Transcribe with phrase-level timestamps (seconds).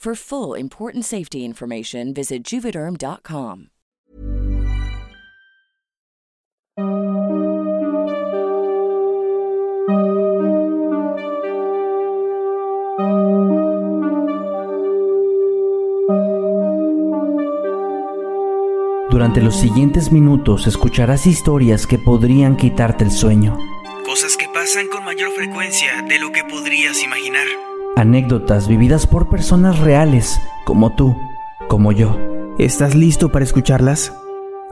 [0.00, 3.66] For full important safety information, visit juvederm.com.
[19.10, 23.58] Durante los siguientes minutos escucharás historias que podrían quitarte el sueño.
[24.06, 27.69] Cosas que pasan con mayor frecuencia de lo que podrías imaginar.
[28.00, 31.14] Anécdotas vividas por personas reales, como tú,
[31.68, 32.16] como yo.
[32.58, 34.14] ¿Estás listo para escucharlas?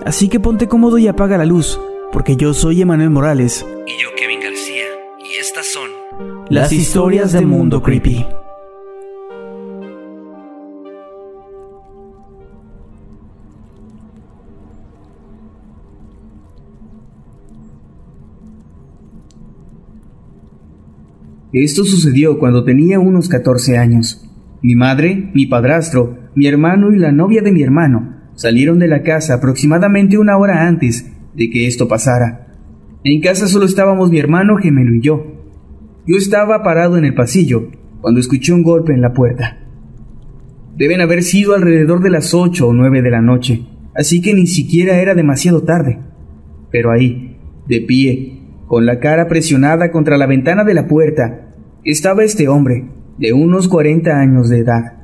[0.03, 1.79] Así que ponte cómodo y apaga la luz,
[2.11, 3.67] porque yo soy Emanuel Morales.
[3.87, 4.85] Y yo Kevin García.
[5.19, 5.91] Y estas son
[6.49, 8.25] Las historias del mundo creepy.
[21.61, 24.25] Esto sucedió cuando tenía unos 14 años.
[24.63, 29.03] Mi madre, mi padrastro, mi hermano y la novia de mi hermano salieron de la
[29.03, 32.55] casa aproximadamente una hora antes de que esto pasara.
[33.03, 35.27] En casa solo estábamos mi hermano gemelo y yo.
[36.07, 39.59] Yo estaba parado en el pasillo cuando escuché un golpe en la puerta.
[40.77, 44.47] Deben haber sido alrededor de las 8 o 9 de la noche, así que ni
[44.47, 45.99] siquiera era demasiado tarde.
[46.71, 47.37] Pero ahí,
[47.67, 51.47] de pie, con la cara presionada contra la ventana de la puerta,
[51.91, 52.85] estaba este hombre,
[53.17, 54.99] de unos 40 años de edad.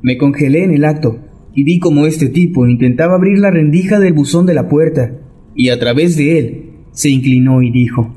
[0.00, 1.18] Me congelé en el acto
[1.54, 5.18] y vi como este tipo intentaba abrir la rendija del buzón de la puerta,
[5.54, 8.14] y a través de él se inclinó y dijo,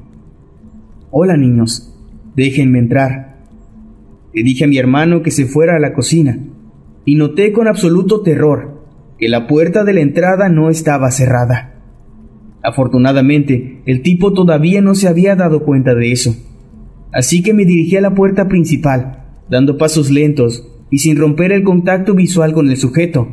[1.11, 1.93] Hola niños,
[2.33, 3.45] déjenme entrar.
[4.33, 6.39] Le dije a mi hermano que se fuera a la cocina,
[7.03, 8.85] y noté con absoluto terror
[9.19, 11.73] que la puerta de la entrada no estaba cerrada.
[12.63, 16.35] Afortunadamente, el tipo todavía no se había dado cuenta de eso.
[17.11, 21.63] Así que me dirigí a la puerta principal, dando pasos lentos y sin romper el
[21.63, 23.27] contacto visual con el sujeto.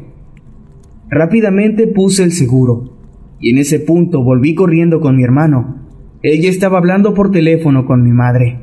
[1.10, 2.96] Rápidamente puse el seguro,
[3.40, 5.82] y en ese punto volví corriendo con mi hermano.
[6.22, 8.60] Ella estaba hablando por teléfono con mi madre.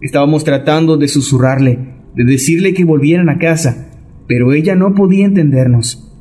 [0.00, 1.78] Estábamos tratando de susurrarle,
[2.14, 3.90] de decirle que volvieran a casa,
[4.26, 6.12] pero ella no podía entendernos.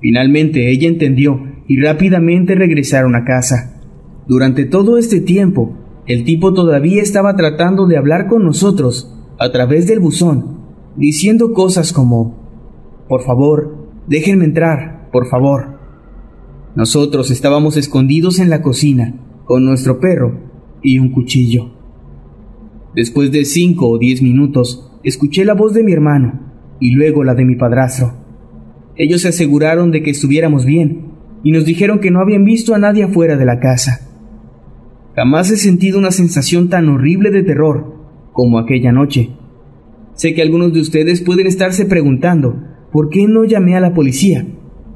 [0.00, 3.80] Finalmente ella entendió y rápidamente regresaron a casa.
[4.26, 9.86] Durante todo este tiempo, el tipo todavía estaba tratando de hablar con nosotros a través
[9.86, 10.60] del buzón,
[10.96, 15.78] diciendo cosas como, por favor, déjenme entrar, por favor.
[16.76, 19.14] Nosotros estábamos escondidos en la cocina,
[19.44, 20.38] con nuestro perro
[20.82, 21.72] y un cuchillo.
[22.94, 26.40] Después de cinco o diez minutos, escuché la voz de mi hermano
[26.80, 28.14] y luego la de mi padrastro.
[28.94, 31.12] Ellos se aseguraron de que estuviéramos bien
[31.42, 34.05] y nos dijeron que no habían visto a nadie afuera de la casa.
[35.16, 37.94] Jamás he sentido una sensación tan horrible de terror
[38.32, 39.30] como aquella noche.
[40.12, 42.62] Sé que algunos de ustedes pueden estarse preguntando
[42.92, 44.46] por qué no llamé a la policía,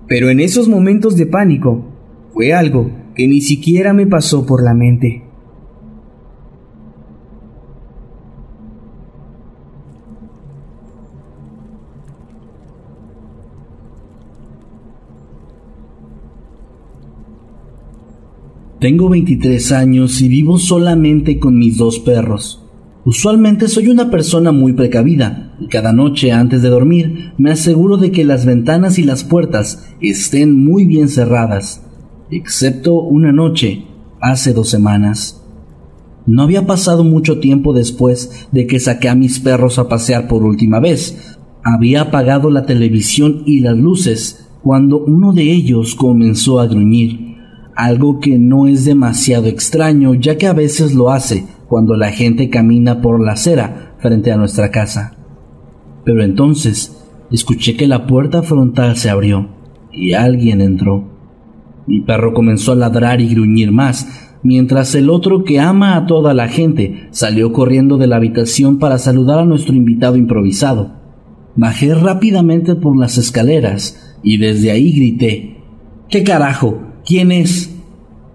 [0.06, 1.86] pero en esos momentos de pánico
[2.34, 5.25] fue algo que ni siquiera me pasó por la mente.
[18.81, 22.65] Tengo 23 años y vivo solamente con mis dos perros.
[23.05, 28.11] Usualmente soy una persona muy precavida y cada noche antes de dormir me aseguro de
[28.11, 31.82] que las ventanas y las puertas estén muy bien cerradas,
[32.31, 33.85] excepto una noche,
[34.19, 35.44] hace dos semanas.
[36.27, 40.43] No había pasado mucho tiempo después de que saqué a mis perros a pasear por
[40.43, 41.37] última vez.
[41.62, 47.30] Había apagado la televisión y las luces cuando uno de ellos comenzó a gruñir
[47.85, 52.50] algo que no es demasiado extraño ya que a veces lo hace cuando la gente
[52.50, 55.17] camina por la acera frente a nuestra casa.
[56.05, 56.97] Pero entonces
[57.31, 59.49] escuché que la puerta frontal se abrió
[59.93, 61.09] y alguien entró.
[61.87, 66.35] Mi perro comenzó a ladrar y gruñir más, mientras el otro que ama a toda
[66.35, 70.93] la gente salió corriendo de la habitación para saludar a nuestro invitado improvisado.
[71.56, 75.56] Bajé rápidamente por las escaleras y desde ahí grité
[76.11, 76.89] ¿Qué carajo?
[77.10, 77.76] ¿Quién es?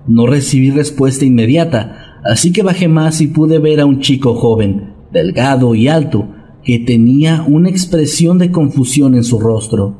[0.05, 4.95] No recibí respuesta inmediata, así que bajé más y pude ver a un chico joven,
[5.13, 6.27] delgado y alto,
[6.61, 9.95] que tenía una expresión de confusión en su rostro.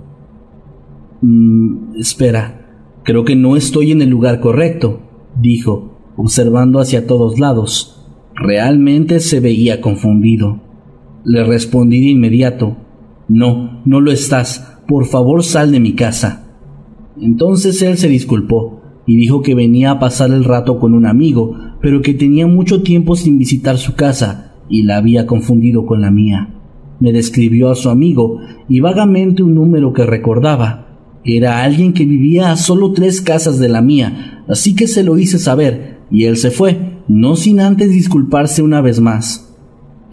[1.21, 2.67] Mm, espera,
[3.05, 4.99] creo que no estoy en el lugar correcto,
[5.39, 8.05] dijo, observando hacia todos lados.
[8.35, 10.59] Realmente se veía confundido.
[11.23, 12.75] Le respondí de inmediato,
[13.29, 14.79] No, no lo estás.
[14.85, 16.44] Por favor, sal de mi casa.
[17.19, 21.55] Entonces él se disculpó y dijo que venía a pasar el rato con un amigo,
[21.81, 26.11] pero que tenía mucho tiempo sin visitar su casa y la había confundido con la
[26.11, 26.49] mía.
[26.99, 30.99] Me describió a su amigo y vagamente un número que recordaba.
[31.23, 35.17] Era alguien que vivía a solo tres casas de la mía, así que se lo
[35.17, 39.55] hice saber y él se fue, no sin antes disculparse una vez más.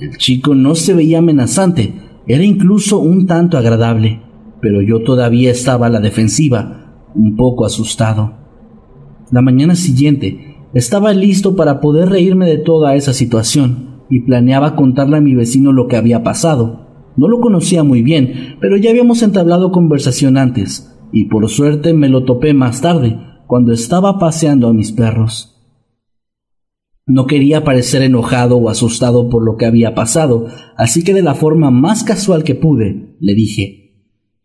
[0.01, 1.95] El chico no se veía amenazante,
[2.27, 4.21] era incluso un tanto agradable,
[4.61, 6.82] pero yo todavía estaba a la defensiva,
[7.15, 8.35] un poco asustado.
[9.31, 15.19] La mañana siguiente estaba listo para poder reírme de toda esa situación y planeaba contarle
[15.19, 17.13] a mi vecino lo que había pasado.
[17.17, 22.09] No lo conocía muy bien, pero ya habíamos entablado conversación antes, y por suerte me
[22.09, 25.49] lo topé más tarde, cuando estaba paseando a mis perros.
[27.07, 31.35] No quería parecer enojado o asustado por lo que había pasado, así que de la
[31.35, 33.83] forma más casual que pude, le dije,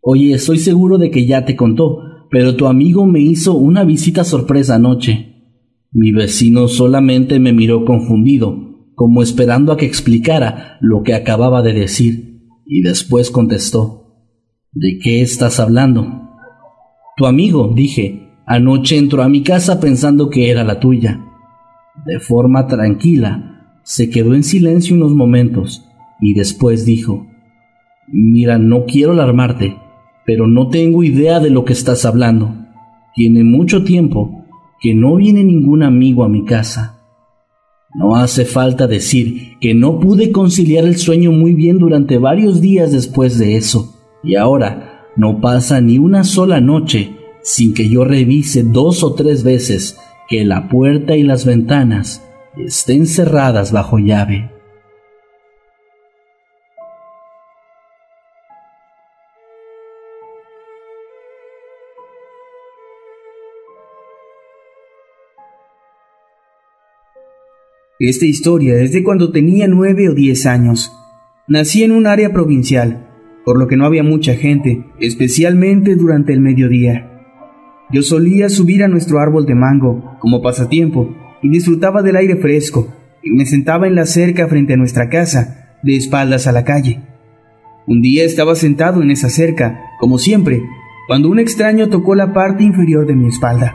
[0.00, 1.98] Oye, estoy seguro de que ya te contó,
[2.30, 5.34] pero tu amigo me hizo una visita sorpresa anoche.
[5.92, 11.72] Mi vecino solamente me miró confundido, como esperando a que explicara lo que acababa de
[11.72, 13.98] decir, y después contestó
[14.72, 16.06] ¿De qué estás hablando?
[17.16, 21.24] Tu amigo, dije, anoche entró a mi casa pensando que era la tuya.
[22.04, 25.84] De forma tranquila, se quedó en silencio unos momentos
[26.20, 27.26] y después dijo
[28.06, 29.78] Mira, no quiero alarmarte,
[30.28, 32.54] pero no tengo idea de lo que estás hablando.
[33.14, 34.44] Tiene mucho tiempo
[34.78, 37.00] que no viene ningún amigo a mi casa.
[37.94, 42.92] No hace falta decir que no pude conciliar el sueño muy bien durante varios días
[42.92, 48.64] después de eso, y ahora no pasa ni una sola noche sin que yo revise
[48.64, 49.98] dos o tres veces
[50.28, 52.22] que la puerta y las ventanas
[52.54, 54.57] estén cerradas bajo llave.
[68.00, 70.92] Esta historia es de cuando tenía nueve o diez años.
[71.48, 73.08] Nací en un área provincial,
[73.44, 77.10] por lo que no había mucha gente, especialmente durante el mediodía.
[77.90, 81.12] Yo solía subir a nuestro árbol de mango como pasatiempo
[81.42, 85.76] y disfrutaba del aire fresco y me sentaba en la cerca frente a nuestra casa,
[85.82, 87.00] de espaldas a la calle.
[87.88, 90.62] Un día estaba sentado en esa cerca, como siempre,
[91.08, 93.74] cuando un extraño tocó la parte inferior de mi espalda.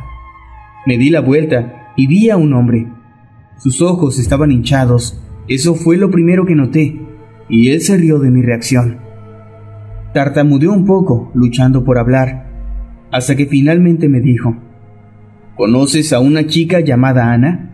[0.86, 2.88] Me di la vuelta y vi a un hombre,
[3.58, 7.00] sus ojos estaban hinchados, eso fue lo primero que noté,
[7.50, 8.98] y él se rió de mi reacción.
[10.14, 12.48] Tartamudeó un poco, luchando por hablar,
[13.12, 14.56] hasta que finalmente me dijo,
[15.56, 17.70] ¿Conoces a una chica llamada Ana?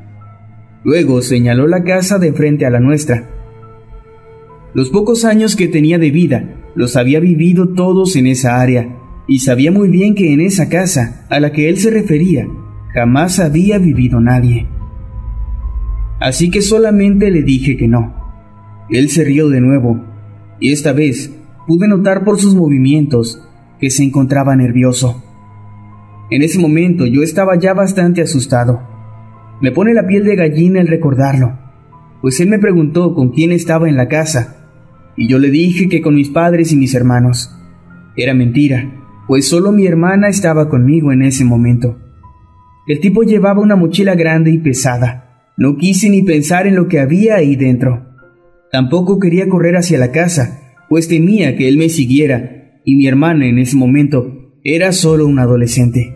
[0.83, 3.29] Luego señaló la casa de frente a la nuestra.
[4.73, 8.95] Los pocos años que tenía de vida los había vivido todos en esa área,
[9.27, 12.47] y sabía muy bien que en esa casa a la que él se refería
[12.93, 14.67] jamás había vivido nadie
[16.19, 18.13] así que solamente le dije que no.
[18.89, 20.03] Él se rió de nuevo,
[20.59, 21.33] y esta vez
[21.67, 23.47] pude notar por sus movimientos
[23.79, 25.23] que se encontraba nervioso.
[26.31, 28.81] En ese momento yo estaba ya bastante asustado.
[29.61, 31.57] Me pone la piel de gallina el recordarlo,
[32.21, 34.67] pues él me preguntó con quién estaba en la casa,
[35.15, 37.55] y yo le dije que con mis padres y mis hermanos.
[38.15, 41.97] Era mentira, pues solo mi hermana estaba conmigo en ese momento.
[42.87, 45.28] El tipo llevaba una mochila grande y pesada,
[45.59, 48.05] no quise ni pensar en lo que había ahí dentro.
[48.71, 53.45] Tampoco quería correr hacia la casa, pues temía que él me siguiera, y mi hermana
[53.45, 56.15] en ese momento era solo un adolescente.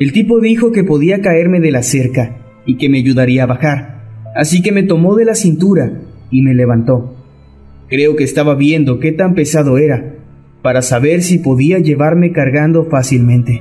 [0.00, 4.32] El tipo dijo que podía caerme de la cerca y que me ayudaría a bajar,
[4.34, 7.14] así que me tomó de la cintura y me levantó.
[7.90, 10.14] Creo que estaba viendo qué tan pesado era,
[10.62, 13.60] para saber si podía llevarme cargando fácilmente.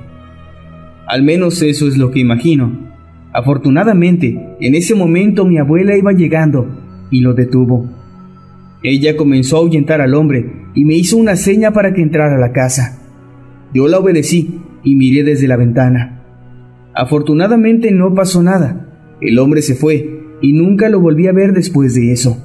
[1.06, 2.91] Al menos eso es lo que imagino
[3.34, 6.68] Afortunadamente, en ese momento mi abuela iba llegando
[7.10, 7.90] y lo detuvo.
[8.84, 12.40] Ella comenzó a ahuyentar al hombre y me hizo una seña para que entrara a
[12.40, 13.00] la casa.
[13.74, 16.24] Yo la obedecí y miré desde la ventana.
[16.94, 18.88] Afortunadamente no pasó nada.
[19.22, 22.38] El hombre se fue y nunca lo volví a ver después de eso.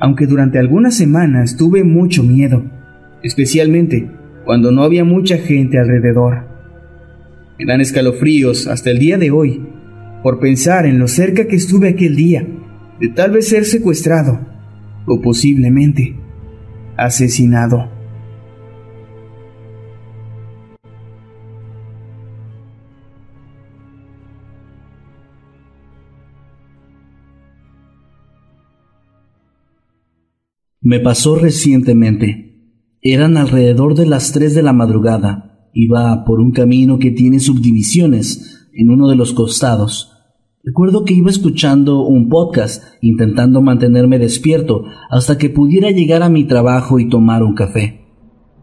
[0.00, 2.64] Aunque durante algunas semanas tuve mucho miedo,
[3.22, 4.10] especialmente
[4.44, 6.44] cuando no había mucha gente alrededor.
[7.58, 9.62] Me dan escalofríos hasta el día de hoy
[10.22, 12.46] por pensar en lo cerca que estuve aquel día
[12.98, 14.40] de tal vez ser secuestrado
[15.06, 16.16] o posiblemente
[16.96, 18.00] asesinado.
[30.82, 32.58] Me pasó recientemente.
[33.00, 35.68] Eran alrededor de las 3 de la madrugada.
[35.72, 40.09] Iba por un camino que tiene subdivisiones en uno de los costados.
[40.62, 46.44] Recuerdo que iba escuchando un podcast intentando mantenerme despierto hasta que pudiera llegar a mi
[46.44, 48.04] trabajo y tomar un café.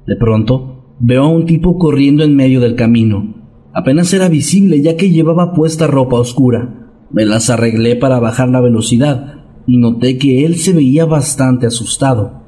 [0.06, 3.34] De pronto, veo a un tipo corriendo en medio del camino.
[3.74, 6.92] Apenas era visible ya que llevaba puesta ropa oscura.
[7.10, 12.44] Me las arreglé para bajar la velocidad, y noté que él se veía bastante asustado.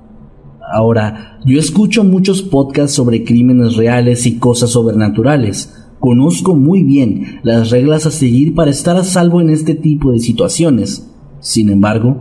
[0.72, 5.79] Ahora, yo escucho muchos podcasts sobre crímenes reales y cosas sobrenaturales.
[6.00, 10.20] Conozco muy bien las reglas a seguir para estar a salvo en este tipo de
[10.20, 11.12] situaciones.
[11.42, 12.18] Sin embargo,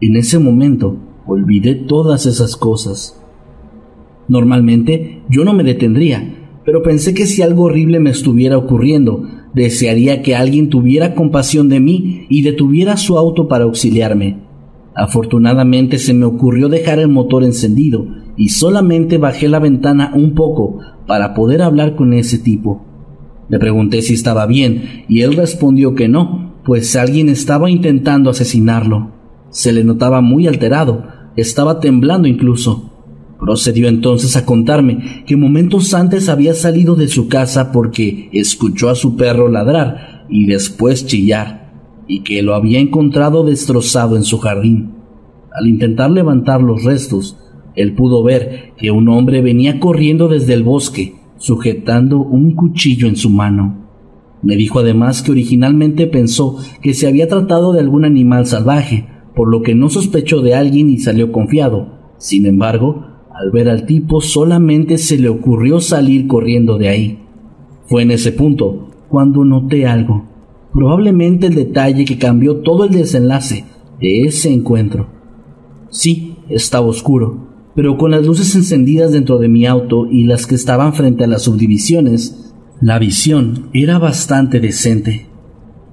[0.00, 0.96] en ese momento
[1.26, 3.20] olvidé todas esas cosas.
[4.28, 6.34] Normalmente yo no me detendría,
[6.64, 11.80] pero pensé que si algo horrible me estuviera ocurriendo, desearía que alguien tuviera compasión de
[11.80, 14.42] mí y detuviera su auto para auxiliarme.
[14.94, 18.06] Afortunadamente se me ocurrió dejar el motor encendido
[18.36, 22.87] y solamente bajé la ventana un poco para poder hablar con ese tipo.
[23.48, 29.12] Le pregunté si estaba bien y él respondió que no, pues alguien estaba intentando asesinarlo.
[29.50, 32.92] Se le notaba muy alterado, estaba temblando incluso.
[33.40, 38.94] Procedió entonces a contarme que momentos antes había salido de su casa porque escuchó a
[38.94, 41.72] su perro ladrar y después chillar,
[42.06, 44.94] y que lo había encontrado destrozado en su jardín.
[45.58, 47.38] Al intentar levantar los restos,
[47.76, 53.16] él pudo ver que un hombre venía corriendo desde el bosque, sujetando un cuchillo en
[53.16, 53.88] su mano.
[54.42, 59.50] Me dijo además que originalmente pensó que se había tratado de algún animal salvaje, por
[59.50, 61.98] lo que no sospechó de alguien y salió confiado.
[62.18, 63.04] Sin embargo,
[63.34, 67.18] al ver al tipo solamente se le ocurrió salir corriendo de ahí.
[67.86, 70.24] Fue en ese punto cuando noté algo,
[70.72, 73.64] probablemente el detalle que cambió todo el desenlace
[74.00, 75.06] de ese encuentro.
[75.90, 77.47] Sí, estaba oscuro,
[77.78, 81.28] pero con las luces encendidas dentro de mi auto y las que estaban frente a
[81.28, 85.26] las subdivisiones, la visión era bastante decente.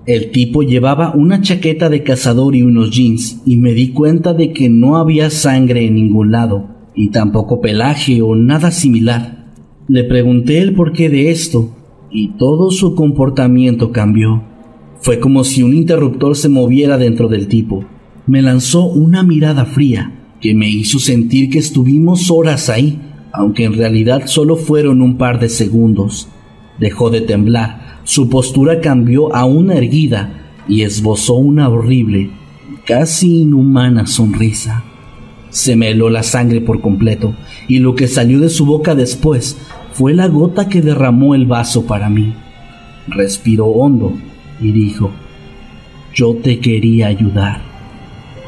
[0.08, 4.52] El tipo llevaba una chaqueta de cazador y unos jeans, y me di cuenta de
[4.52, 9.54] que no había sangre en ningún lado y tampoco pelaje o nada similar.
[9.88, 11.70] Le pregunté el porqué de esto
[12.10, 14.42] y todo su comportamiento cambió.
[15.02, 17.86] Fue como si un interruptor se moviera dentro del tipo.
[18.26, 23.74] Me lanzó una mirada fría que me hizo sentir que estuvimos horas ahí, aunque en
[23.74, 26.28] realidad solo fueron un par de segundos.
[26.80, 32.30] Dejó de temblar, su postura cambió a una erguida y esbozó una horrible,
[32.86, 34.84] casi inhumana sonrisa.
[35.50, 37.34] Se me heló la sangre por completo,
[37.68, 39.58] y lo que salió de su boca después
[39.94, 42.36] fue la gota que derramó el vaso para mí.
[43.08, 44.14] Respiró hondo
[44.62, 45.10] y dijo,
[46.14, 47.75] yo te quería ayudar.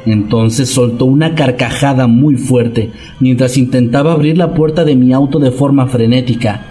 [0.08, 5.52] Entonces soltó una carcajada muy fuerte mientras intentaba abrir la puerta de mi auto de
[5.52, 6.66] forma frenética.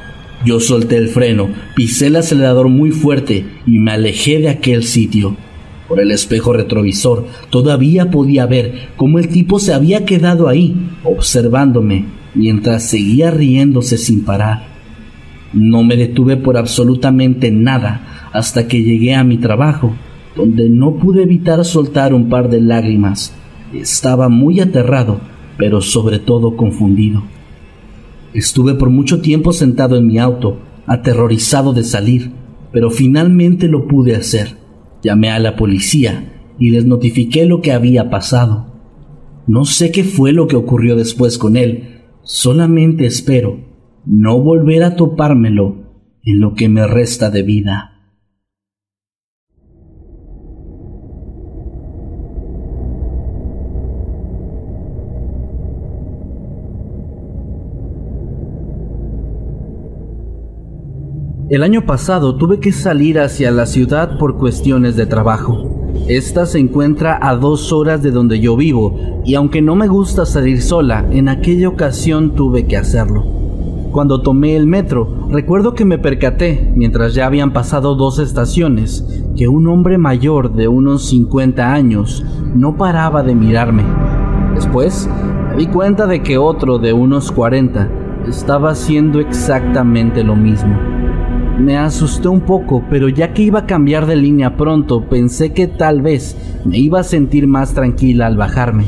[0.47, 5.37] Yo solté el freno, pisé el acelerador muy fuerte y me alejé de aquel sitio.
[5.87, 10.75] Por el espejo retrovisor todavía podía ver cómo el tipo se había quedado ahí,
[11.05, 14.67] observándome, mientras seguía riéndose sin parar.
[15.53, 19.95] No me detuve por absolutamente nada hasta que llegué a mi trabajo,
[20.37, 23.35] donde no pude evitar soltar un par de lágrimas.
[23.73, 25.21] Estaba muy aterrado,
[25.57, 27.23] pero sobre todo confundido.
[28.35, 32.33] Estuve por mucho tiempo sentado en mi auto, aterrorizado de salir,
[32.71, 34.59] pero finalmente lo pude hacer.
[35.03, 38.75] Llamé a la policía y les notifiqué lo que había pasado.
[39.47, 43.67] No sé qué fue lo que ocurrió después con él, solamente espero
[44.07, 45.77] no volver a topármelo
[46.23, 47.96] en lo que me resta de vida.
[61.49, 65.93] El año pasado tuve que salir hacia la ciudad por cuestiones de trabajo.
[66.09, 70.27] Esta se encuentra a dos horas de donde yo vivo y aunque no me gusta
[70.27, 73.25] salir sola, en aquella ocasión tuve que hacerlo.
[73.93, 79.47] Cuando tomé el metro, recuerdo que me percaté, mientras ya habían pasado dos estaciones, que
[79.47, 82.25] un hombre mayor de unos 50 años
[82.57, 83.85] no paraba de mirarme.
[84.57, 85.09] Después,
[85.51, 87.89] me di cuenta de que otro de unos 40
[88.27, 90.96] estaba haciendo exactamente lo mismo.
[91.59, 95.67] Me asusté un poco, pero ya que iba a cambiar de línea pronto, pensé que
[95.67, 96.37] tal vez
[96.67, 98.85] me iba a sentir más tranquila al bajarme.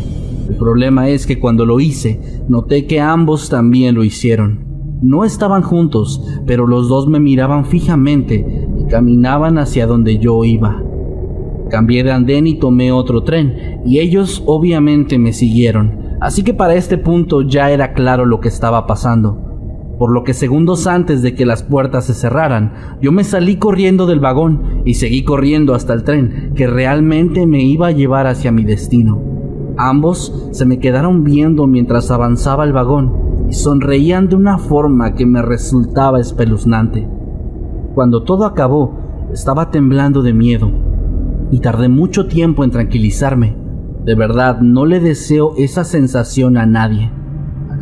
[0.50, 4.66] El problema es que cuando lo hice, noté que ambos también lo hicieron.
[5.00, 10.82] No estaban juntos, pero los dos me miraban fijamente y caminaban hacia donde yo iba.
[11.70, 16.74] Cambié de andén y tomé otro tren, y ellos obviamente me siguieron, así que para
[16.74, 19.47] este punto ya era claro lo que estaba pasando
[19.98, 24.06] por lo que segundos antes de que las puertas se cerraran, yo me salí corriendo
[24.06, 28.52] del vagón y seguí corriendo hasta el tren que realmente me iba a llevar hacia
[28.52, 29.20] mi destino.
[29.76, 35.26] Ambos se me quedaron viendo mientras avanzaba el vagón y sonreían de una forma que
[35.26, 37.08] me resultaba espeluznante.
[37.94, 40.70] Cuando todo acabó, estaba temblando de miedo
[41.50, 43.56] y tardé mucho tiempo en tranquilizarme.
[44.04, 47.10] De verdad, no le deseo esa sensación a nadie.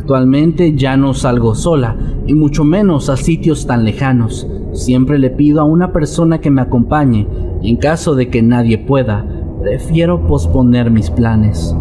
[0.07, 4.47] Actualmente ya no salgo sola, y mucho menos a sitios tan lejanos.
[4.71, 7.27] Siempre le pido a una persona que me acompañe,
[7.61, 9.25] y en caso de que nadie pueda,
[9.59, 11.75] prefiero posponer mis planes.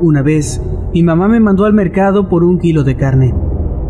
[0.00, 0.60] Una vez
[0.94, 3.34] mi mamá me mandó al mercado por un kilo de carne.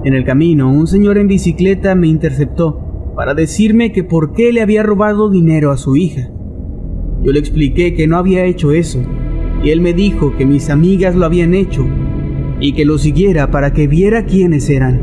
[0.04, 4.62] En el camino, un señor en bicicleta me interceptó para decirme que por qué le
[4.62, 6.30] había robado dinero a su hija.
[7.23, 9.02] Yo le expliqué que no había hecho eso,
[9.62, 11.84] y él me dijo que mis amigas lo habían hecho
[12.58, 15.02] y que lo siguiera para que viera quiénes eran.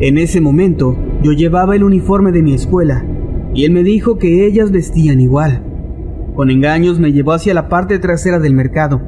[0.00, 3.06] En ese momento, yo llevaba el uniforme de mi escuela,
[3.54, 5.62] y él me dijo que ellas vestían igual.
[6.34, 9.00] Con engaños me llevó hacia la parte trasera del mercado,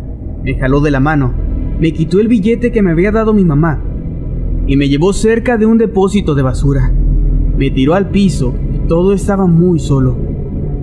[0.45, 1.44] me jaló de la mano
[1.81, 3.83] me quitó el billete que me había dado mi mamá
[4.67, 6.93] y me llevó cerca de un depósito de basura.
[7.57, 10.17] Me tiró al piso y todo estaba muy solo.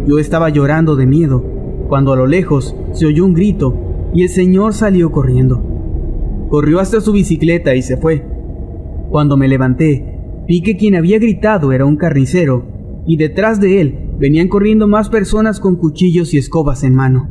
[0.06, 1.44] Yo estaba llorando de miedo
[1.88, 3.76] cuando a lo lejos se oyó un grito
[4.14, 5.62] y el señor salió corriendo.
[6.50, 8.26] Corrió hasta su bicicleta y se fue.
[9.10, 12.66] Cuando me levanté, vi que quien había gritado era un carnicero
[13.06, 17.30] y detrás de él venían corriendo más personas con cuchillos y escobas en mano.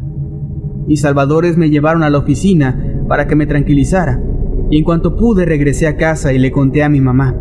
[0.87, 4.23] Mis salvadores me llevaron a la oficina para que me tranquilizara,
[4.71, 7.35] y en cuanto pude regresé a casa y le conté a mi mamá.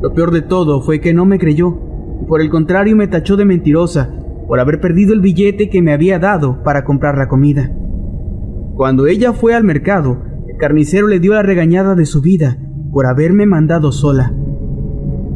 [0.00, 1.76] Lo peor de todo fue que no me creyó,
[2.22, 4.14] y por el contrario me tachó de mentirosa
[4.46, 7.68] por haber perdido el billete que me había dado para comprar la comida.
[8.76, 12.56] Cuando ella fue al mercado, el carnicero le dio la regañada de su vida
[12.92, 14.36] por haberme mandado sola.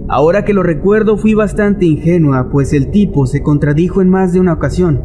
[0.09, 4.39] Ahora que lo recuerdo fui bastante ingenua, pues el tipo se contradijo en más de
[4.39, 5.03] una ocasión,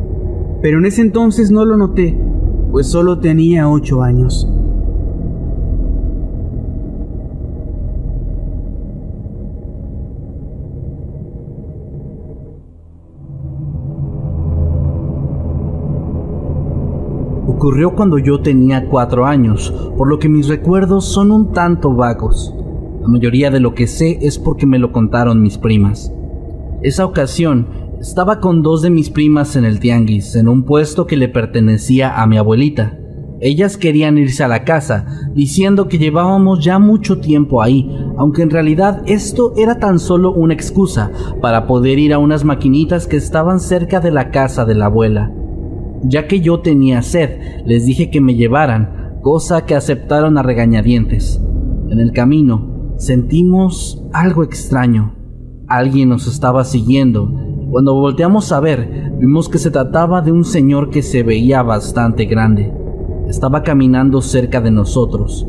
[0.62, 2.16] pero en ese entonces no lo noté
[2.76, 4.46] pues solo tenía ocho años.
[17.48, 22.54] Ocurrió cuando yo tenía cuatro años, por lo que mis recuerdos son un tanto vagos.
[23.02, 26.12] La mayoría de lo que sé es porque me lo contaron mis primas.
[26.82, 31.18] Esa ocasión estaba con dos de mis primas en el tianguis, en un puesto que
[31.18, 33.00] le pertenecía a mi abuelita.
[33.42, 38.52] Ellas querían irse a la casa, diciendo que llevábamos ya mucho tiempo ahí, aunque en
[38.52, 43.60] realidad esto era tan solo una excusa para poder ir a unas maquinitas que estaban
[43.60, 45.34] cerca de la casa de la abuela.
[46.04, 51.42] Ya que yo tenía sed, les dije que me llevaran, cosa que aceptaron a regañadientes.
[51.90, 55.16] En el camino sentimos algo extraño.
[55.68, 60.90] Alguien nos estaba siguiendo cuando volteamos a ver, vimos que se trataba de un señor
[60.90, 62.74] que se veía bastante grande.
[63.28, 65.48] Estaba caminando cerca de nosotros.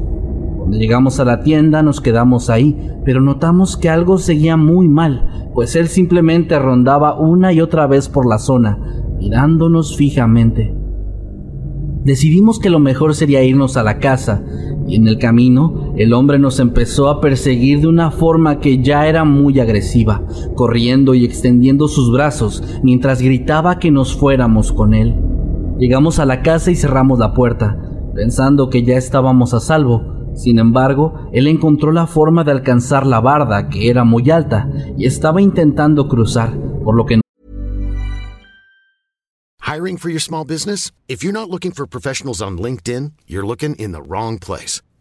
[0.57, 5.50] Cuando llegamos a la tienda nos quedamos ahí, pero notamos que algo seguía muy mal,
[5.55, 8.79] pues él simplemente rondaba una y otra vez por la zona,
[9.18, 10.74] mirándonos fijamente.
[12.02, 14.42] Decidimos que lo mejor sería irnos a la casa,
[14.87, 19.06] y en el camino el hombre nos empezó a perseguir de una forma que ya
[19.06, 20.22] era muy agresiva,
[20.54, 25.14] corriendo y extendiendo sus brazos mientras gritaba que nos fuéramos con él.
[25.78, 27.78] Llegamos a la casa y cerramos la puerta,
[28.14, 33.20] pensando que ya estábamos a salvo, Sin embargo, él encontró la forma de alcanzar la
[33.20, 36.52] barda, que era muy alta, y estaba intentando cruzar,
[36.85, 37.18] por lo que
[39.66, 39.98] Hiring
[41.88, 43.12] professionals on LinkedIn.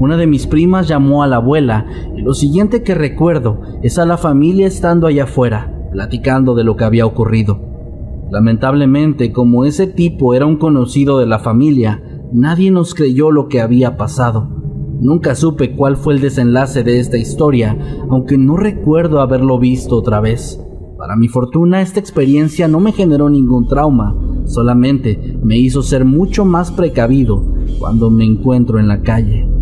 [0.00, 4.06] Una de mis primas llamó a la abuela y lo siguiente que recuerdo es a
[4.06, 7.58] la familia estando allá afuera, platicando de lo que había ocurrido.
[8.30, 13.60] Lamentablemente, como ese tipo era un conocido de la familia, nadie nos creyó lo que
[13.60, 14.48] había pasado.
[15.00, 17.76] Nunca supe cuál fue el desenlace de esta historia,
[18.08, 20.60] aunque no recuerdo haberlo visto otra vez.
[20.96, 26.44] Para mi fortuna, esta experiencia no me generó ningún trauma, solamente me hizo ser mucho
[26.44, 27.42] más precavido
[27.78, 29.57] cuando me encuentro en la calle.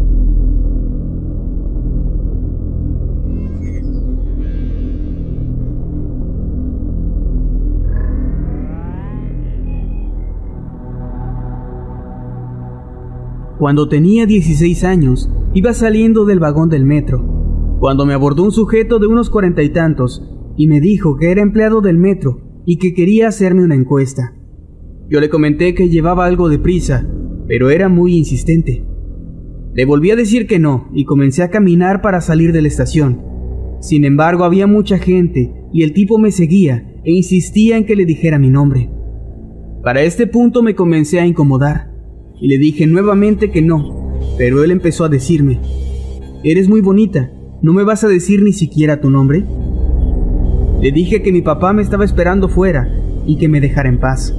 [13.59, 17.25] Cuando tenía 16 años, iba saliendo del vagón del metro,
[17.79, 20.23] cuando me abordó un sujeto de unos cuarenta y tantos
[20.59, 24.35] y me dijo que era empleado del metro y que quería hacerme una encuesta.
[25.09, 27.09] Yo le comenté que llevaba algo de prisa,
[27.49, 28.85] pero era muy insistente.
[29.73, 33.23] Le volví a decir que no y comencé a caminar para salir de la estación.
[33.81, 38.05] Sin embargo, había mucha gente y el tipo me seguía e insistía en que le
[38.05, 38.91] dijera mi nombre.
[39.83, 41.96] Para este punto me comencé a incomodar
[42.41, 45.61] y le dije nuevamente que no, pero él empezó a decirme,
[46.43, 47.31] Eres muy bonita,
[47.63, 49.45] ¿no me vas a decir ni siquiera tu nombre?
[50.81, 52.89] Le dije que mi papá me estaba esperando fuera
[53.27, 54.35] y que me dejara en paz.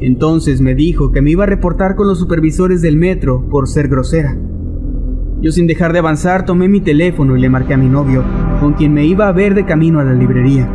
[0.00, 3.88] Entonces me dijo que me iba a reportar con los supervisores del metro por ser
[3.88, 4.38] grosera.
[5.40, 8.24] Yo sin dejar de avanzar tomé mi teléfono y le marqué a mi novio,
[8.60, 10.68] con quien me iba a ver de camino a la librería.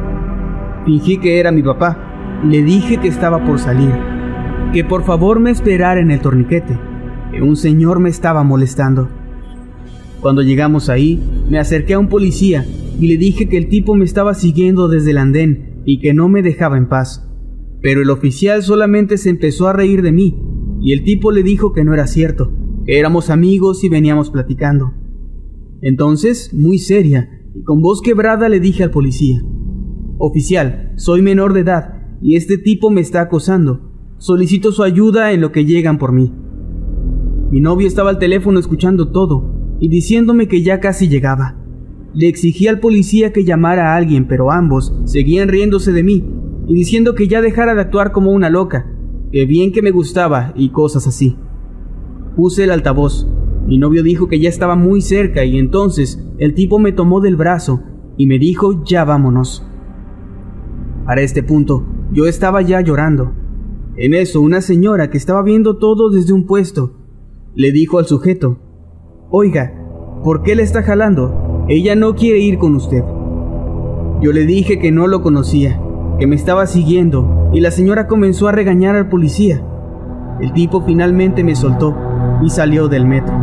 [0.86, 3.94] Fingí que era mi papá y le dije que estaba por salir,
[4.74, 6.80] que por favor me esperara en el torniquete,
[7.32, 9.08] que un señor me estaba molestando.
[10.20, 12.66] Cuando llegamos ahí, me acerqué a un policía
[13.00, 16.28] y le dije que el tipo me estaba siguiendo desde el andén y que no
[16.28, 17.30] me dejaba en paz.
[17.84, 20.42] Pero el oficial solamente se empezó a reír de mí
[20.82, 22.52] y el tipo le dijo que no era cierto,
[22.84, 24.94] que éramos amigos y veníamos platicando.
[25.84, 29.40] Entonces, muy seria y con voz quebrada le dije al policía,
[30.18, 33.93] Oficial, soy menor de edad y este tipo me está acosando.
[34.18, 36.32] Solicito su ayuda en lo que llegan por mí.
[37.52, 41.58] Mi novio estaba al teléfono escuchando todo y diciéndome que ya casi llegaba.
[42.14, 46.24] Le exigí al policía que llamara a alguien, pero ambos seguían riéndose de mí
[46.68, 48.88] y diciendo que ya dejara de actuar como una loca,
[49.32, 51.38] que bien que me gustaba y cosas así.
[52.36, 53.28] Puse el altavoz.
[53.68, 57.36] Mi novio dijo que ya estaba muy cerca y entonces el tipo me tomó del
[57.36, 57.82] brazo
[58.18, 59.66] y me dijo ya vámonos.
[61.06, 63.34] Para este punto, yo estaba ya llorando.
[63.96, 66.94] En eso, una señora que estaba viendo todo desde un puesto
[67.54, 68.58] le dijo al sujeto,
[69.30, 69.72] Oiga,
[70.24, 71.66] ¿por qué le está jalando?
[71.70, 73.04] Ella no quiere ir con usted.
[74.22, 75.80] Yo le dije que no lo conocía,
[76.18, 79.64] que me estaba siguiendo, y la señora comenzó a regañar al policía.
[80.42, 81.96] El tipo finalmente me soltó
[82.44, 83.36] y salió del metro.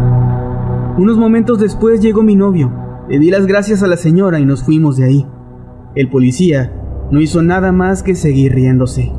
[0.99, 2.73] Unos momentos después llegó mi novio.
[3.09, 5.27] Le di las gracias a la señora y nos fuimos de ahí.
[5.95, 6.73] El policía
[7.13, 9.13] no hizo nada más que seguir riéndose.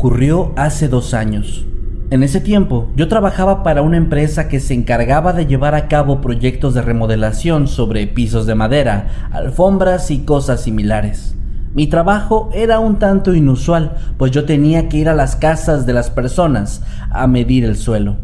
[0.00, 1.66] Ocurrió hace dos años.
[2.08, 6.22] En ese tiempo, yo trabajaba para una empresa que se encargaba de llevar a cabo
[6.22, 11.34] proyectos de remodelación sobre pisos de madera, alfombras y cosas similares.
[11.74, 15.92] Mi trabajo era un tanto inusual, pues yo tenía que ir a las casas de
[15.92, 18.16] las personas a medir el suelo.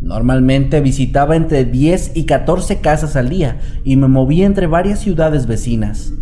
[0.00, 5.48] Normalmente visitaba entre 10 y 14 casas al día y me movía entre varias ciudades
[5.48, 6.12] vecinas.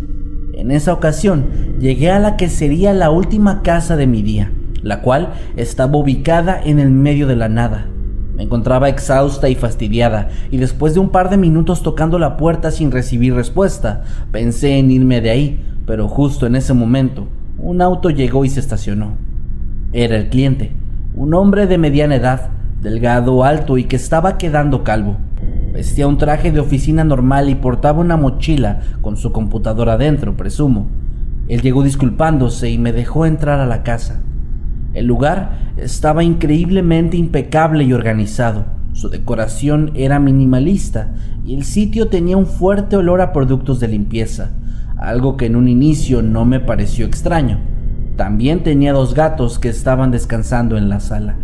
[0.55, 1.45] En esa ocasión
[1.79, 4.51] llegué a la que sería la última casa de mi día
[4.83, 7.87] la cual estaba ubicada en el medio de la nada.
[8.35, 12.71] Me encontraba exhausta y fastidiada, y después de un par de minutos tocando la puerta
[12.71, 18.09] sin recibir respuesta, pensé en irme de ahí, pero justo en ese momento, un auto
[18.09, 19.17] llegó y se estacionó.
[19.93, 20.71] Era el cliente,
[21.15, 22.49] un hombre de mediana edad,
[22.81, 25.17] delgado, alto y que estaba quedando calvo.
[25.73, 30.87] Vestía un traje de oficina normal y portaba una mochila con su computadora dentro, presumo.
[31.47, 34.21] Él llegó disculpándose y me dejó entrar a la casa.
[34.93, 38.65] El lugar estaba increíblemente impecable y organizado.
[38.93, 44.51] Su decoración era minimalista y el sitio tenía un fuerte olor a productos de limpieza,
[44.97, 47.59] algo que en un inicio no me pareció extraño.
[48.15, 51.37] También tenía dos gatos que estaban descansando en la sala.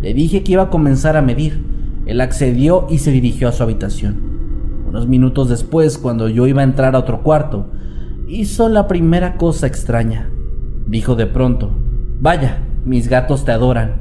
[0.00, 1.64] Le dije que iba a comenzar a medir.
[2.06, 4.16] Él accedió y se dirigió a su habitación.
[4.88, 7.70] Unos minutos después, cuando yo iba a entrar a otro cuarto,
[8.26, 10.30] hizo la primera cosa extraña.
[10.86, 11.70] Dijo de pronto,
[12.24, 12.56] Vaya,
[12.86, 13.96] mis gatos te adoran.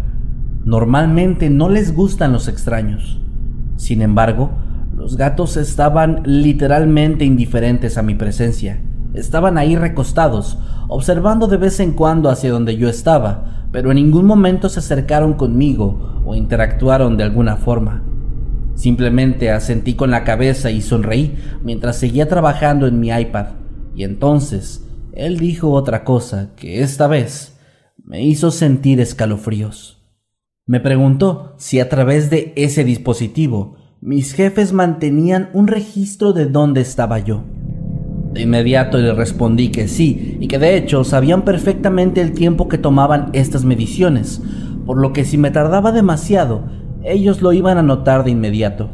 [0.63, 3.19] Normalmente no les gustan los extraños.
[3.75, 4.51] Sin embargo,
[4.95, 8.79] los gatos estaban literalmente indiferentes a mi presencia.
[9.13, 10.57] Estaban ahí recostados,
[10.87, 15.33] observando de vez en cuando hacia donde yo estaba, pero en ningún momento se acercaron
[15.33, 18.03] conmigo o interactuaron de alguna forma.
[18.75, 23.47] Simplemente asentí con la cabeza y sonreí mientras seguía trabajando en mi iPad.
[23.93, 27.52] Y entonces, él dijo otra cosa que esta vez
[28.05, 30.01] me hizo sentir escalofríos.
[30.65, 36.81] Me preguntó si a través de ese dispositivo mis jefes mantenían un registro de dónde
[36.81, 37.45] estaba yo.
[38.33, 42.77] De inmediato le respondí que sí, y que de hecho sabían perfectamente el tiempo que
[42.77, 44.41] tomaban estas mediciones,
[44.85, 46.63] por lo que si me tardaba demasiado,
[47.05, 48.89] ellos lo iban a notar de inmediato.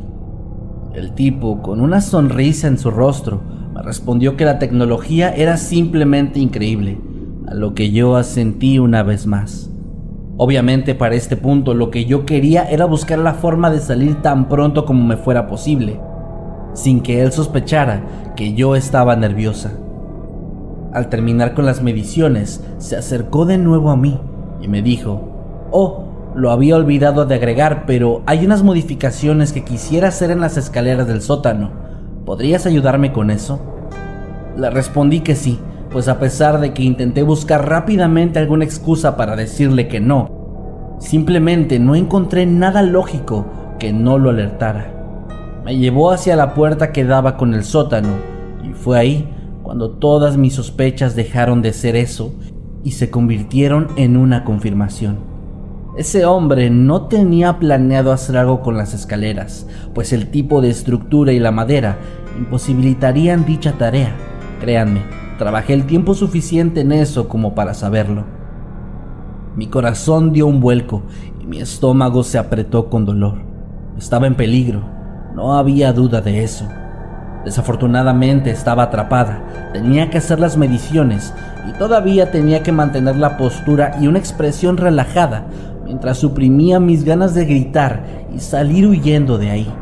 [0.94, 3.42] El tipo, con una sonrisa en su rostro,
[3.74, 7.00] me respondió que la tecnología era simplemente increíble,
[7.50, 9.72] a lo que yo asentí una vez más.
[10.38, 14.48] Obviamente para este punto lo que yo quería era buscar la forma de salir tan
[14.48, 16.00] pronto como me fuera posible,
[16.74, 18.04] sin que él sospechara
[18.36, 19.72] que yo estaba nerviosa.
[20.94, 24.20] Al terminar con las mediciones, se acercó de nuevo a mí
[24.62, 30.10] y me dijo, oh, lo había olvidado de agregar, pero hay unas modificaciones que quisiera
[30.10, 31.72] hacer en las escaleras del sótano.
[32.26, 33.60] ¿Podrías ayudarme con eso?
[34.56, 35.60] Le respondí que sí,
[35.92, 41.80] pues a pesar de que intenté buscar rápidamente alguna excusa para decirle que no, simplemente
[41.80, 43.46] no encontré nada lógico
[43.80, 44.94] que no lo alertara.
[45.66, 48.10] Me llevó hacia la puerta que daba con el sótano
[48.64, 49.30] y fue ahí
[49.64, 52.34] cuando todas mis sospechas dejaron de ser eso
[52.84, 55.30] y se convirtieron en una confirmación.
[55.98, 61.34] Ese hombre no tenía planeado hacer algo con las escaleras, pues el tipo de estructura
[61.34, 61.98] y la madera
[62.38, 64.16] imposibilitarían dicha tarea.
[64.62, 65.02] Créanme,
[65.40, 68.26] Trabajé el tiempo suficiente en eso como para saberlo.
[69.56, 71.04] Mi corazón dio un vuelco
[71.42, 73.36] y mi estómago se apretó con dolor.
[73.98, 74.82] Estaba en peligro,
[75.34, 76.68] no había duda de eso.
[77.46, 81.34] Desafortunadamente estaba atrapada, tenía que hacer las mediciones
[81.70, 85.46] y todavía tenía que mantener la postura y una expresión relajada
[85.86, 88.04] mientras suprimía mis ganas de gritar
[88.36, 89.74] y salir huyendo de ahí.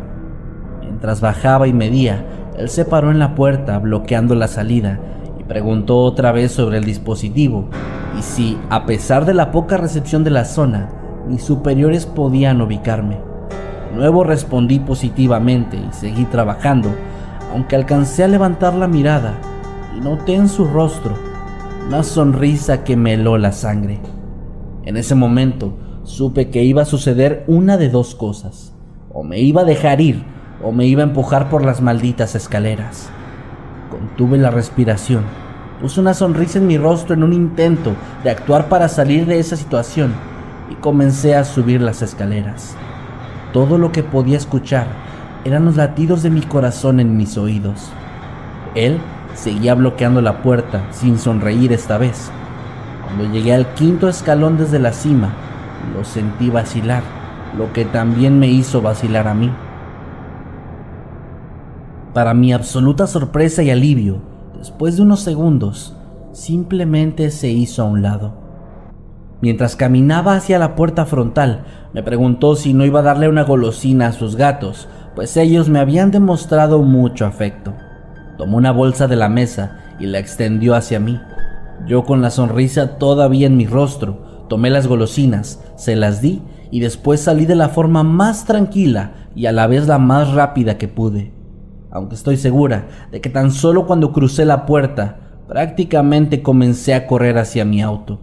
[0.81, 2.23] Mientras bajaba y medía,
[2.59, 4.99] él se paró en la puerta bloqueando la salida
[5.47, 7.69] Preguntó otra vez sobre el dispositivo
[8.17, 10.89] y si, a pesar de la poca recepción de la zona,
[11.27, 13.17] mis superiores podían ubicarme.
[13.95, 16.89] Nuevo respondí positivamente y seguí trabajando,
[17.53, 19.39] aunque alcancé a levantar la mirada
[19.95, 21.15] y noté en su rostro
[21.87, 23.99] una sonrisa que me heló la sangre.
[24.83, 28.73] En ese momento supe que iba a suceder una de dos cosas.
[29.13, 30.23] O me iba a dejar ir
[30.61, 33.09] o me iba a empujar por las malditas escaleras.
[34.17, 35.21] Contuve la respiración.
[35.79, 39.55] Puse una sonrisa en mi rostro en un intento de actuar para salir de esa
[39.55, 40.11] situación
[40.71, 42.75] y comencé a subir las escaleras.
[43.53, 44.87] Todo lo que podía escuchar
[45.45, 47.91] eran los latidos de mi corazón en mis oídos.
[48.73, 48.97] Él
[49.35, 52.31] seguía bloqueando la puerta sin sonreír esta vez.
[53.05, 55.29] Cuando llegué al quinto escalón desde la cima,
[55.95, 57.03] lo sentí vacilar,
[57.55, 59.51] lo que también me hizo vacilar a mí.
[62.17, 64.23] Para mi absoluta sorpresa y alivio,
[64.57, 65.95] después de unos segundos,
[66.31, 68.33] simplemente se hizo a un lado.
[69.39, 74.07] Mientras caminaba hacia la puerta frontal, me preguntó si no iba a darle una golosina
[74.07, 77.75] a sus gatos, pues ellos me habían demostrado mucho afecto.
[78.39, 81.21] Tomó una bolsa de la mesa y la extendió hacia mí.
[81.85, 86.79] Yo con la sonrisa todavía en mi rostro, tomé las golosinas, se las di y
[86.79, 90.87] después salí de la forma más tranquila y a la vez la más rápida que
[90.87, 91.36] pude
[91.91, 97.37] aunque estoy segura de que tan solo cuando crucé la puerta prácticamente comencé a correr
[97.37, 98.21] hacia mi auto.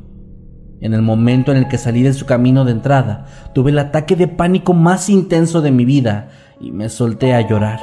[0.81, 3.25] En el momento en el que salí de su camino de entrada,
[3.55, 6.29] tuve el ataque de pánico más intenso de mi vida
[6.61, 7.81] y me solté a llorar.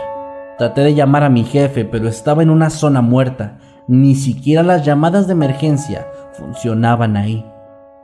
[0.59, 3.57] Traté de llamar a mi jefe, pero estaba en una zona muerta.
[3.87, 7.43] Ni siquiera las llamadas de emergencia funcionaban ahí.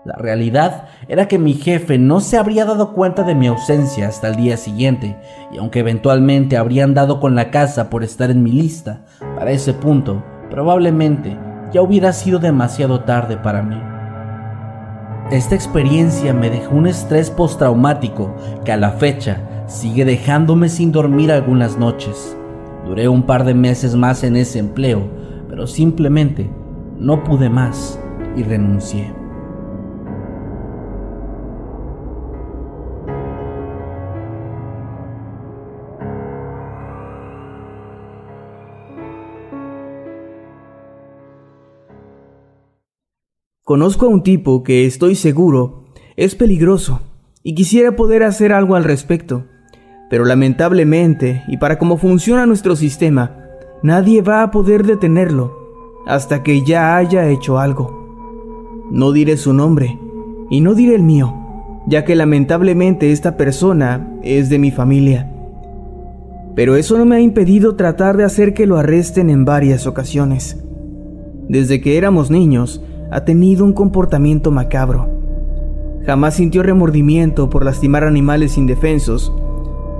[0.07, 4.29] La realidad era que mi jefe no se habría dado cuenta de mi ausencia hasta
[4.29, 5.17] el día siguiente,
[5.51, 9.01] y aunque eventualmente habrían dado con la casa por estar en mi lista,
[9.35, 11.37] para ese punto, probablemente
[11.73, 13.75] ya hubiera sido demasiado tarde para mí.
[15.29, 21.33] Esta experiencia me dejó un estrés postraumático que a la fecha sigue dejándome sin dormir
[21.33, 22.33] algunas noches.
[22.85, 25.05] Duré un par de meses más en ese empleo,
[25.49, 26.49] pero simplemente
[26.97, 27.99] no pude más
[28.37, 29.16] y renuncié.
[43.67, 45.83] Conozco a un tipo que estoy seguro
[46.15, 47.01] es peligroso
[47.43, 49.43] y quisiera poder hacer algo al respecto.
[50.09, 53.35] Pero lamentablemente, y para cómo funciona nuestro sistema,
[53.83, 55.51] nadie va a poder detenerlo
[56.07, 58.87] hasta que ya haya hecho algo.
[58.89, 59.99] No diré su nombre
[60.49, 61.35] y no diré el mío,
[61.87, 65.29] ya que lamentablemente esta persona es de mi familia.
[66.55, 70.63] Pero eso no me ha impedido tratar de hacer que lo arresten en varias ocasiones.
[71.49, 75.09] Desde que éramos niños, ha tenido un comportamiento macabro.
[76.05, 79.33] Jamás sintió remordimiento por lastimar animales indefensos.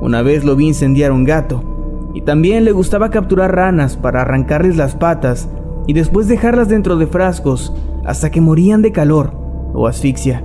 [0.02, 1.78] Una vez lo vi incendiar un gato,
[2.14, 5.50] y también le gustaba capturar ranas para arrancarles las patas
[5.86, 7.74] y después dejarlas dentro de frascos
[8.06, 9.34] hasta que morían de calor
[9.74, 10.44] o asfixia.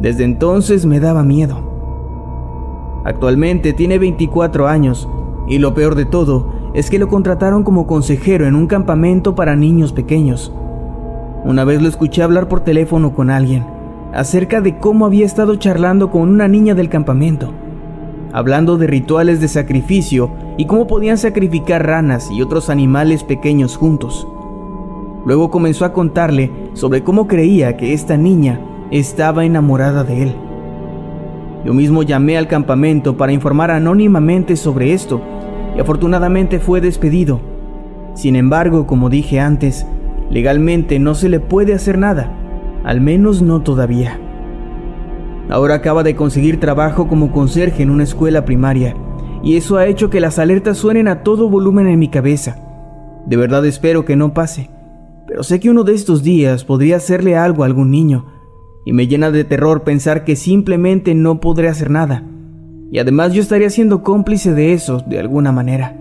[0.00, 1.70] Desde entonces me daba miedo.
[3.04, 5.08] Actualmente tiene 24 años
[5.48, 9.56] y lo peor de todo es que lo contrataron como consejero en un campamento para
[9.56, 10.52] niños pequeños.
[11.44, 13.64] Una vez lo escuché hablar por teléfono con alguien
[14.12, 17.52] acerca de cómo había estado charlando con una niña del campamento,
[18.32, 24.26] hablando de rituales de sacrificio y cómo podían sacrificar ranas y otros animales pequeños juntos.
[25.24, 30.34] Luego comenzó a contarle sobre cómo creía que esta niña estaba enamorada de él.
[31.64, 35.20] Yo mismo llamé al campamento para informar anónimamente sobre esto
[35.76, 37.40] y afortunadamente fue despedido.
[38.14, 39.86] Sin embargo, como dije antes,
[40.30, 42.32] Legalmente no se le puede hacer nada,
[42.84, 44.18] al menos no todavía.
[45.48, 48.94] Ahora acaba de conseguir trabajo como conserje en una escuela primaria,
[49.42, 52.56] y eso ha hecho que las alertas suenen a todo volumen en mi cabeza.
[53.26, 54.70] De verdad espero que no pase,
[55.26, 58.26] pero sé que uno de estos días podría hacerle algo a algún niño,
[58.84, 62.24] y me llena de terror pensar que simplemente no podré hacer nada,
[62.92, 65.96] y además yo estaría siendo cómplice de eso de alguna manera.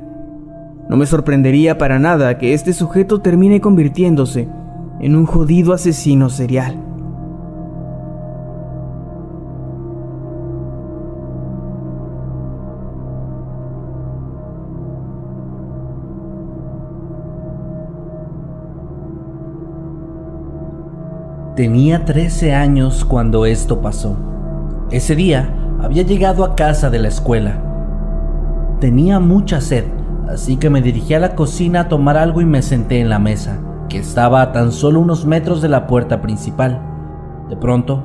[0.90, 4.50] No me sorprendería para nada que este sujeto termine convirtiéndose
[5.00, 6.78] en un jodido asesino serial.
[21.56, 24.18] Tenía 13 años cuando esto pasó.
[24.90, 27.62] Ese día había llegado a casa de la escuela.
[28.80, 29.99] Tenía mucha sed
[30.30, 33.20] así que me dirigí a la cocina a tomar algo y me senté en la
[33.20, 36.82] mesa, que estaba a tan solo unos metros de la puerta principal.
[37.50, 38.04] De pronto,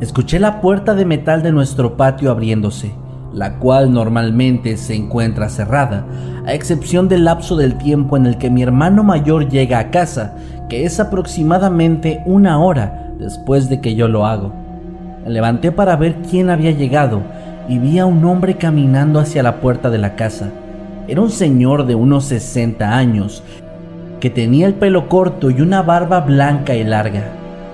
[0.00, 2.92] escuché la puerta de metal de nuestro patio abriéndose,
[3.32, 6.04] la cual normalmente se encuentra cerrada,
[6.46, 10.34] a excepción del lapso del tiempo en el que mi hermano mayor llega a casa,
[10.68, 14.52] que es aproximadamente una hora después de que yo lo hago.
[15.24, 17.22] Me levanté para ver quién había llegado
[17.68, 20.50] y vi a un hombre caminando hacia la puerta de la casa.
[21.10, 23.42] Era un señor de unos 60 años,
[24.20, 27.24] que tenía el pelo corto y una barba blanca y larga.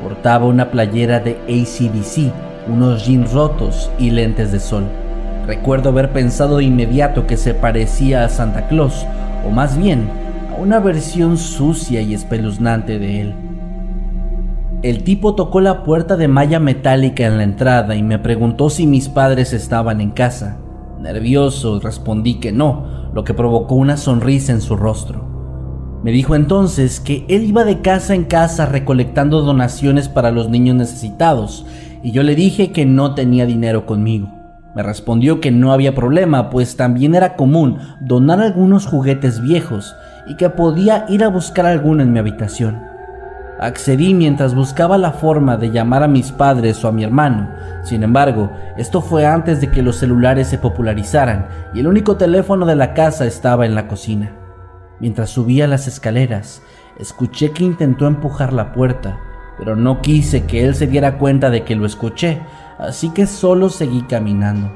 [0.03, 2.33] Portaba una playera de ACDC,
[2.67, 4.85] unos jeans rotos y lentes de sol.
[5.47, 9.05] Recuerdo haber pensado de inmediato que se parecía a Santa Claus,
[9.47, 10.09] o más bien
[10.51, 13.35] a una versión sucia y espeluznante de él.
[14.83, 18.87] El tipo tocó la puerta de malla metálica en la entrada y me preguntó si
[18.87, 20.57] mis padres estaban en casa.
[21.03, 25.25] Nervioso respondí que no, lo que provocó una sonrisa en su rostro.
[26.05, 30.77] Me dijo entonces que él iba de casa en casa recolectando donaciones para los niños
[30.77, 31.65] necesitados,
[32.03, 34.29] y yo le dije que no tenía dinero conmigo.
[34.75, 39.97] Me respondió que no había problema, pues también era común donar algunos juguetes viejos
[40.29, 42.96] y que podía ir a buscar alguno en mi habitación.
[43.59, 47.49] Accedí mientras buscaba la forma de llamar a mis padres o a mi hermano.
[47.85, 52.67] Sin embargo, esto fue antes de que los celulares se popularizaran y el único teléfono
[52.67, 54.33] de la casa estaba en la cocina.
[55.01, 56.63] Mientras subía las escaleras,
[56.99, 59.19] escuché que intentó empujar la puerta,
[59.59, 62.43] pero no quise que él se diera cuenta de que lo escuché,
[62.79, 64.71] así que solo seguí caminando.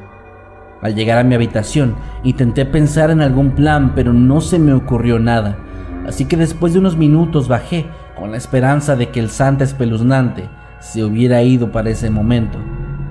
[0.81, 5.19] Al llegar a mi habitación, intenté pensar en algún plan, pero no se me ocurrió
[5.19, 5.59] nada,
[6.07, 7.87] así que después de unos minutos bajé
[8.21, 12.59] con la esperanza de que el santa espeluznante se hubiera ido para ese momento,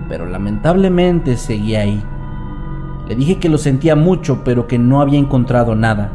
[0.08, 2.04] pero lamentablemente seguía ahí.
[3.08, 6.12] Le dije que lo sentía mucho, pero que no había encontrado nada.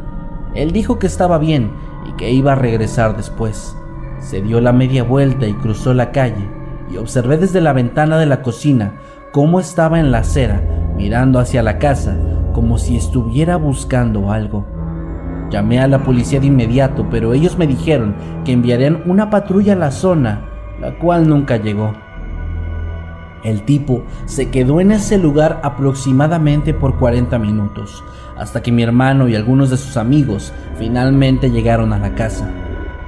[0.55, 1.73] Él dijo que estaba bien
[2.09, 3.77] y que iba a regresar después.
[4.21, 6.49] Se dio la media vuelta y cruzó la calle,
[6.89, 8.95] y observé desde la ventana de la cocina
[9.33, 10.63] cómo estaba en la acera,
[10.97, 12.17] mirando hacia la casa,
[12.53, 14.65] como si estuviera buscando algo.
[15.51, 18.15] Llamé a la policía de inmediato, pero ellos me dijeron
[18.45, 20.43] que enviarían una patrulla a la zona,
[20.81, 21.93] la cual nunca llegó.
[23.45, 28.03] El tipo se quedó en ese lugar aproximadamente por 40 minutos,
[28.39, 32.49] hasta que mi hermano y algunos de sus amigos finalmente llegaron a la casa.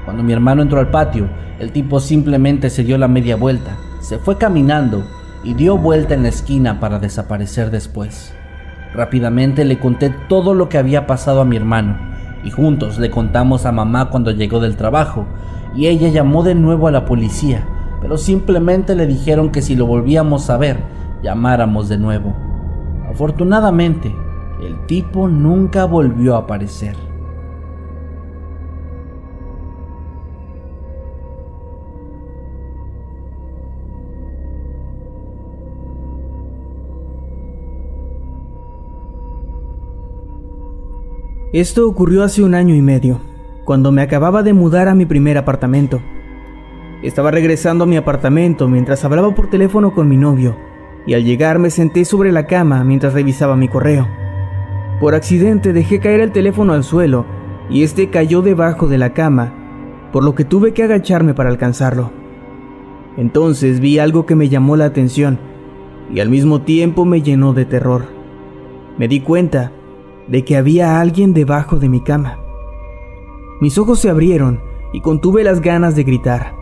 [0.05, 1.29] Cuando mi hermano entró al patio,
[1.59, 5.05] el tipo simplemente se dio la media vuelta, se fue caminando
[5.43, 8.35] y dio vuelta en la esquina para desaparecer después.
[8.95, 12.16] Rápidamente le conté todo lo que había pasado a mi hermano
[12.47, 15.27] y juntos le contamos a mamá cuando llegó del trabajo
[15.75, 17.67] y ella llamó de nuevo a la policía
[18.01, 20.79] pero simplemente le dijeron que si lo volvíamos a ver,
[21.23, 22.35] llamáramos de nuevo.
[23.11, 24.15] Afortunadamente,
[24.63, 26.97] el tipo nunca volvió a aparecer.
[41.57, 43.19] Esto ocurrió hace un año y medio,
[43.65, 46.03] cuando me acababa de mudar a mi primer apartamento.
[47.03, 50.55] Estaba regresando a mi apartamento mientras hablaba por teléfono con mi novio,
[51.07, 54.07] y al llegar me senté sobre la cama mientras revisaba mi correo.
[55.01, 57.25] Por accidente dejé caer el teléfono al suelo
[57.71, 59.55] y este cayó debajo de la cama,
[60.13, 62.11] por lo que tuve que agacharme para alcanzarlo.
[63.17, 65.39] Entonces vi algo que me llamó la atención
[66.13, 68.05] y al mismo tiempo me llenó de terror.
[68.99, 69.73] Me di cuenta
[70.29, 72.39] de que había alguien debajo de mi cama.
[73.61, 74.61] Mis ojos se abrieron
[74.93, 76.55] y contuve las ganas de gritar.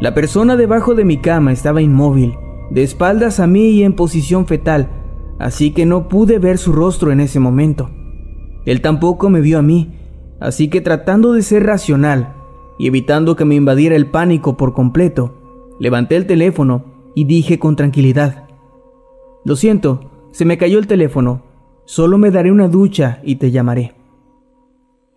[0.00, 2.36] La persona debajo de mi cama estaba inmóvil,
[2.70, 4.90] de espaldas a mí y en posición fetal,
[5.38, 7.90] así que no pude ver su rostro en ese momento.
[8.64, 9.98] Él tampoco me vio a mí,
[10.40, 12.34] así que tratando de ser racional
[12.78, 15.34] y evitando que me invadiera el pánico por completo,
[15.78, 16.84] levanté el teléfono
[17.14, 18.48] y dije con tranquilidad,
[19.44, 21.42] Lo siento, se me cayó el teléfono,
[21.84, 23.94] solo me daré una ducha y te llamaré.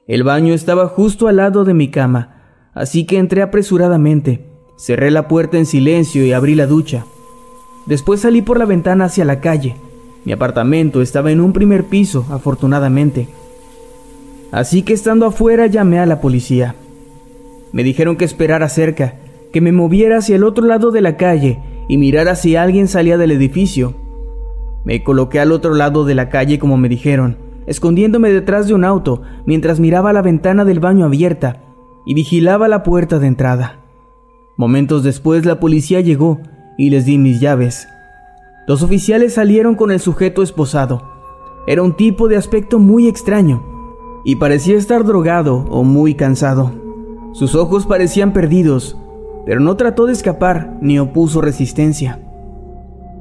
[0.08, 5.30] El baño estaba justo al lado de mi cama, así que entré apresuradamente Cerré la
[5.30, 7.06] puerta en silencio y abrí la ducha.
[7.86, 9.76] Después salí por la ventana hacia la calle.
[10.26, 13.30] Mi apartamento estaba en un primer piso, afortunadamente.
[14.52, 16.76] Así que estando afuera llamé a la policía.
[17.72, 19.16] Me dijeron que esperara cerca,
[19.54, 23.18] que me moviera hacia el otro lado de la calle y mirara si alguien salía
[23.18, 23.96] del edificio.
[24.86, 28.86] Me coloqué al otro lado de la calle como me dijeron, escondiéndome detrás de un
[28.86, 31.64] auto mientras miraba la ventana del baño abierta
[32.06, 33.80] y vigilaba la puerta de entrada.
[34.58, 36.40] Momentos después la policía llegó
[36.78, 37.88] y les di mis llaves.
[38.68, 41.02] Los oficiales salieron con el sujeto esposado.
[41.68, 43.64] Era un tipo de aspecto muy extraño
[44.24, 46.72] y parecía estar drogado o muy cansado.
[47.34, 48.98] Sus ojos parecían perdidos,
[49.46, 52.25] pero no trató de escapar ni opuso resistencia.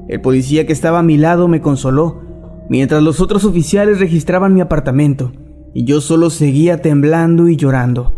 [0.09, 2.21] El policía que estaba a mi lado me consoló,
[2.69, 5.33] mientras los otros oficiales registraban mi apartamento,
[5.73, 8.13] y yo solo seguía temblando y llorando.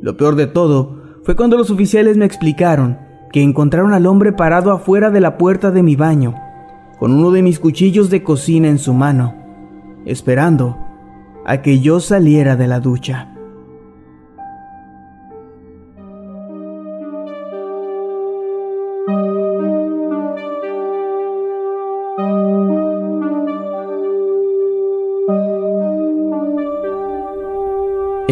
[0.00, 2.98] Lo peor de todo fue cuando los oficiales me explicaron
[3.32, 6.34] que encontraron al hombre parado afuera de la puerta de mi baño,
[6.98, 9.34] con uno de mis cuchillos de cocina en su mano,
[10.04, 10.76] esperando
[11.44, 13.31] a que yo saliera de la ducha.